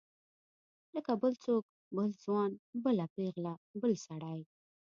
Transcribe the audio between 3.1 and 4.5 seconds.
پیغله بل سړی.